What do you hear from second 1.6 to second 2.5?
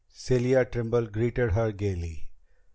gaily.